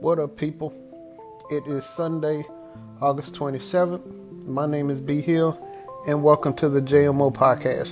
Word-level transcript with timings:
What 0.00 0.18
up, 0.18 0.36
people? 0.36 0.72
It 1.50 1.66
is 1.66 1.84
Sunday, 1.84 2.44
August 3.00 3.34
27th. 3.34 4.46
My 4.46 4.66
name 4.66 4.88
is 4.88 5.00
B 5.00 5.20
Hill, 5.20 5.58
and 6.06 6.22
welcome 6.22 6.54
to 6.54 6.68
the 6.68 6.80
JMO 6.80 7.32
podcast. 7.34 7.90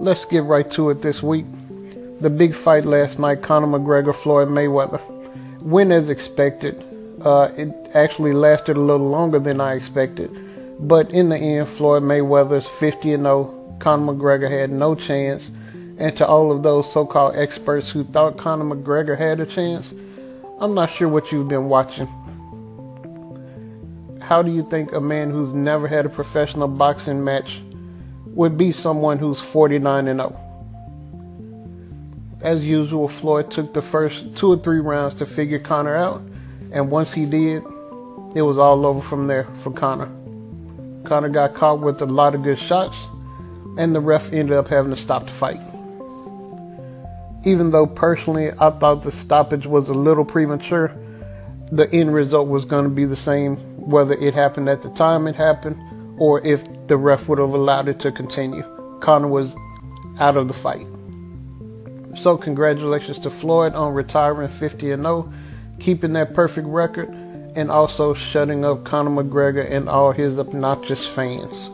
Let's 0.00 0.24
get 0.24 0.44
right 0.44 0.70
to 0.70 0.90
it 0.90 1.02
this 1.02 1.22
week. 1.22 1.44
The 2.20 2.30
big 2.30 2.54
fight 2.54 2.84
last 2.84 3.18
night 3.18 3.42
Conor 3.42 3.78
McGregor, 3.78 4.14
Floyd 4.14 4.48
Mayweather. 4.48 5.00
Win 5.60 5.92
as 5.92 6.08
expected. 6.08 6.82
Uh, 7.22 7.52
it 7.56 7.68
actually 7.94 8.32
lasted 8.32 8.76
a 8.76 8.80
little 8.80 9.08
longer 9.08 9.38
than 9.38 9.60
I 9.60 9.74
expected, 9.74 10.30
but 10.80 11.10
in 11.10 11.28
the 11.28 11.36
end, 11.36 11.68
Floyd 11.68 12.02
Mayweather's 12.02 12.66
50 12.66 13.12
and 13.12 13.24
0. 13.24 13.76
Conor 13.78 14.12
McGregor 14.12 14.50
had 14.50 14.70
no 14.70 14.94
chance 14.94 15.50
and 15.98 16.16
to 16.16 16.26
all 16.26 16.52
of 16.52 16.62
those 16.62 16.90
so 16.90 17.04
called 17.04 17.36
experts 17.36 17.90
who 17.90 18.04
thought 18.04 18.38
Conor 18.38 18.64
McGregor 18.64 19.18
had 19.18 19.40
a 19.40 19.46
chance, 19.46 19.92
I'm 20.60 20.72
not 20.72 20.90
sure 20.90 21.08
what 21.08 21.32
you've 21.32 21.48
been 21.48 21.68
watching. 21.68 22.06
How 24.20 24.42
do 24.42 24.52
you 24.52 24.62
think 24.62 24.92
a 24.92 25.00
man 25.00 25.30
who's 25.30 25.52
never 25.52 25.88
had 25.88 26.06
a 26.06 26.08
professional 26.08 26.68
boxing 26.68 27.24
match 27.24 27.60
would 28.26 28.56
be 28.56 28.70
someone 28.70 29.18
who's 29.18 29.40
49 29.40 30.06
and 30.06 30.20
0? 30.20 30.44
As 32.42 32.60
usual, 32.60 33.08
Floyd 33.08 33.50
took 33.50 33.74
the 33.74 33.82
first 33.82 34.36
two 34.36 34.52
or 34.52 34.56
three 34.56 34.78
rounds 34.78 35.14
to 35.14 35.26
figure 35.26 35.58
Conor 35.58 35.96
out, 35.96 36.22
and 36.70 36.90
once 36.90 37.12
he 37.12 37.26
did, 37.26 37.64
it 38.36 38.42
was 38.42 38.56
all 38.58 38.86
over 38.86 39.00
from 39.00 39.26
there 39.26 39.44
for 39.62 39.72
Conor. 39.72 40.08
Conor 41.04 41.30
got 41.30 41.54
caught 41.54 41.80
with 41.80 42.00
a 42.02 42.06
lot 42.06 42.36
of 42.36 42.44
good 42.44 42.58
shots, 42.58 42.96
and 43.76 43.92
the 43.92 44.00
ref 44.00 44.32
ended 44.32 44.56
up 44.56 44.68
having 44.68 44.94
to 44.94 45.00
stop 45.00 45.26
the 45.26 45.32
fight 45.32 45.60
even 47.44 47.70
though 47.70 47.86
personally 47.86 48.50
I 48.58 48.70
thought 48.70 49.02
the 49.02 49.12
stoppage 49.12 49.66
was 49.66 49.88
a 49.88 49.94
little 49.94 50.24
premature, 50.24 50.94
the 51.70 51.90
end 51.92 52.14
result 52.14 52.48
was 52.48 52.64
going 52.64 52.84
to 52.84 52.90
be 52.90 53.04
the 53.04 53.16
same 53.16 53.56
whether 53.76 54.14
it 54.14 54.34
happened 54.34 54.68
at 54.68 54.82
the 54.82 54.90
time 54.90 55.26
it 55.26 55.36
happened 55.36 55.76
or 56.18 56.44
if 56.44 56.64
the 56.88 56.96
ref 56.96 57.28
would 57.28 57.38
have 57.38 57.50
allowed 57.50 57.88
it 57.88 58.00
to 58.00 58.12
continue. 58.12 58.64
Conor 59.00 59.28
was 59.28 59.54
out 60.18 60.36
of 60.36 60.48
the 60.48 60.54
fight. 60.54 60.86
So 62.16 62.36
congratulations 62.36 63.18
to 63.20 63.30
Floyd 63.30 63.74
on 63.74 63.94
retiring 63.94 64.48
50 64.48 64.90
and 64.90 65.02
0, 65.02 65.32
keeping 65.78 66.14
that 66.14 66.34
perfect 66.34 66.66
record 66.66 67.08
and 67.54 67.70
also 67.70 68.14
shutting 68.14 68.64
up 68.64 68.84
Conor 68.84 69.22
McGregor 69.22 69.70
and 69.70 69.88
all 69.88 70.12
his 70.12 70.38
obnoxious 70.38 71.06
fans. 71.06 71.70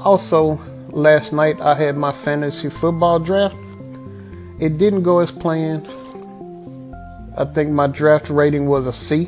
Also, 0.00 0.58
last 0.88 1.32
night 1.32 1.60
I 1.60 1.74
had 1.74 1.96
my 1.96 2.12
fantasy 2.12 2.70
football 2.70 3.18
draft 3.18 3.56
it 4.62 4.78
didn't 4.78 5.02
go 5.02 5.18
as 5.18 5.32
planned. 5.32 5.88
I 7.36 7.44
think 7.46 7.70
my 7.70 7.88
draft 7.88 8.30
rating 8.30 8.66
was 8.66 8.86
a 8.86 8.92
C. 8.92 9.24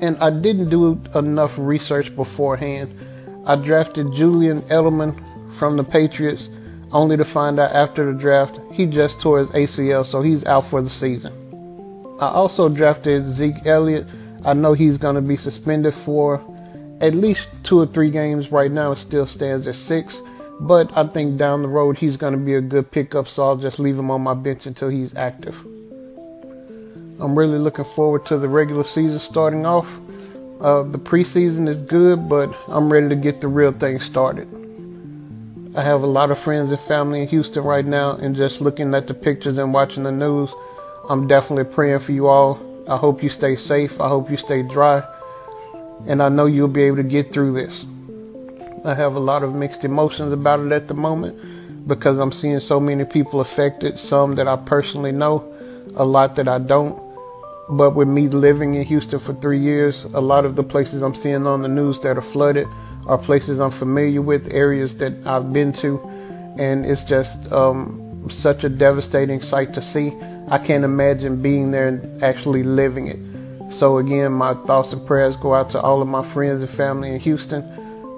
And 0.00 0.16
I 0.20 0.30
didn't 0.30 0.70
do 0.70 1.00
enough 1.14 1.54
research 1.56 2.14
beforehand. 2.16 2.90
I 3.46 3.54
drafted 3.54 4.12
Julian 4.12 4.62
Edelman 4.62 5.14
from 5.54 5.76
the 5.76 5.84
Patriots, 5.84 6.48
only 6.90 7.16
to 7.16 7.24
find 7.24 7.60
out 7.60 7.70
after 7.70 8.12
the 8.12 8.18
draft 8.18 8.58
he 8.72 8.86
just 8.86 9.20
tore 9.20 9.38
his 9.38 9.48
ACL, 9.50 10.04
so 10.04 10.20
he's 10.20 10.44
out 10.46 10.66
for 10.66 10.82
the 10.82 10.90
season. 10.90 11.32
I 12.20 12.26
also 12.26 12.68
drafted 12.68 13.24
Zeke 13.24 13.66
Elliott. 13.66 14.06
I 14.44 14.52
know 14.52 14.72
he's 14.72 14.98
going 14.98 15.14
to 15.14 15.20
be 15.20 15.36
suspended 15.36 15.94
for 15.94 16.42
at 17.00 17.14
least 17.14 17.46
two 17.62 17.78
or 17.78 17.86
three 17.86 18.10
games. 18.10 18.50
Right 18.50 18.72
now, 18.72 18.90
it 18.92 18.98
still 18.98 19.26
stands 19.26 19.68
at 19.68 19.76
six. 19.76 20.12
But 20.60 20.96
I 20.96 21.06
think 21.06 21.36
down 21.36 21.62
the 21.62 21.68
road 21.68 21.98
he's 21.98 22.16
going 22.16 22.32
to 22.32 22.38
be 22.38 22.54
a 22.54 22.60
good 22.60 22.90
pickup, 22.90 23.28
so 23.28 23.44
I'll 23.44 23.56
just 23.56 23.78
leave 23.78 23.98
him 23.98 24.10
on 24.10 24.22
my 24.22 24.34
bench 24.34 24.66
until 24.66 24.88
he's 24.88 25.14
active. 25.14 25.56
I'm 27.20 27.36
really 27.36 27.58
looking 27.58 27.84
forward 27.84 28.26
to 28.26 28.38
the 28.38 28.48
regular 28.48 28.84
season 28.84 29.20
starting 29.20 29.66
off. 29.66 29.88
Uh, 30.60 30.82
the 30.82 30.98
preseason 30.98 31.68
is 31.68 31.80
good, 31.82 32.28
but 32.28 32.52
I'm 32.66 32.92
ready 32.92 33.08
to 33.08 33.16
get 33.16 33.40
the 33.40 33.48
real 33.48 33.72
thing 33.72 34.00
started. 34.00 34.48
I 35.76 35.82
have 35.82 36.02
a 36.02 36.06
lot 36.06 36.32
of 36.32 36.38
friends 36.38 36.70
and 36.70 36.80
family 36.80 37.22
in 37.22 37.28
Houston 37.28 37.62
right 37.62 37.84
now, 37.84 38.16
and 38.16 38.34
just 38.34 38.60
looking 38.60 38.94
at 38.94 39.06
the 39.06 39.14
pictures 39.14 39.58
and 39.58 39.72
watching 39.72 40.02
the 40.02 40.10
news, 40.10 40.50
I'm 41.08 41.28
definitely 41.28 41.72
praying 41.72 42.00
for 42.00 42.12
you 42.12 42.26
all. 42.26 42.58
I 42.88 42.96
hope 42.96 43.22
you 43.22 43.28
stay 43.28 43.54
safe. 43.54 44.00
I 44.00 44.08
hope 44.08 44.30
you 44.30 44.36
stay 44.36 44.62
dry. 44.62 45.04
And 46.06 46.22
I 46.22 46.28
know 46.28 46.46
you'll 46.46 46.68
be 46.68 46.82
able 46.82 46.96
to 46.96 47.02
get 47.02 47.32
through 47.32 47.52
this. 47.52 47.84
I 48.84 48.94
have 48.94 49.14
a 49.14 49.20
lot 49.20 49.42
of 49.42 49.54
mixed 49.54 49.84
emotions 49.84 50.32
about 50.32 50.60
it 50.60 50.72
at 50.72 50.88
the 50.88 50.94
moment 50.94 51.88
because 51.88 52.18
I'm 52.18 52.32
seeing 52.32 52.60
so 52.60 52.78
many 52.78 53.04
people 53.04 53.40
affected, 53.40 53.98
some 53.98 54.34
that 54.36 54.46
I 54.46 54.56
personally 54.56 55.12
know, 55.12 55.44
a 55.96 56.04
lot 56.04 56.36
that 56.36 56.48
I 56.48 56.58
don't. 56.58 57.02
But 57.70 57.94
with 57.94 58.08
me 58.08 58.28
living 58.28 58.74
in 58.74 58.84
Houston 58.84 59.18
for 59.18 59.34
three 59.34 59.58
years, 59.58 60.04
a 60.14 60.20
lot 60.20 60.44
of 60.44 60.54
the 60.56 60.62
places 60.62 61.02
I'm 61.02 61.14
seeing 61.14 61.46
on 61.46 61.62
the 61.62 61.68
news 61.68 62.00
that 62.00 62.16
are 62.16 62.22
flooded 62.22 62.66
are 63.06 63.18
places 63.18 63.58
I'm 63.58 63.70
familiar 63.70 64.22
with, 64.22 64.52
areas 64.52 64.96
that 64.98 65.26
I've 65.26 65.52
been 65.52 65.72
to, 65.74 65.98
and 66.58 66.84
it's 66.84 67.04
just 67.04 67.50
um, 67.50 68.28
such 68.30 68.64
a 68.64 68.68
devastating 68.68 69.40
sight 69.40 69.74
to 69.74 69.82
see. 69.82 70.12
I 70.48 70.58
can't 70.58 70.84
imagine 70.84 71.42
being 71.42 71.70
there 71.70 71.88
and 71.88 72.22
actually 72.22 72.62
living 72.62 73.06
it. 73.08 73.72
So, 73.72 73.98
again, 73.98 74.32
my 74.32 74.54
thoughts 74.54 74.92
and 74.92 75.06
prayers 75.06 75.36
go 75.36 75.54
out 75.54 75.70
to 75.70 75.80
all 75.80 76.00
of 76.00 76.08
my 76.08 76.22
friends 76.22 76.62
and 76.62 76.70
family 76.70 77.10
in 77.10 77.20
Houston 77.20 77.62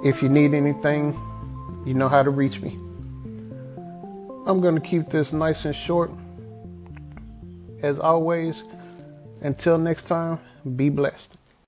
if 0.03 0.23
you 0.23 0.29
need 0.29 0.55
anything, 0.55 1.13
you 1.85 1.95
know 1.95 2.09
how 2.09 2.23
to 2.23 2.31
reach 2.31 2.61
me. 2.61 2.79
I'm 4.47 4.61
going 4.61 4.75
to 4.75 4.81
keep 4.81 5.11
this 5.11 5.33
nice 5.33 5.65
and 5.65 5.75
short. 5.75 6.11
As 7.83 7.99
always, 7.99 8.63
until 9.43 9.79
next 9.79 10.05
time, 10.05 10.39
be 10.77 10.89
blessed. 10.89 11.29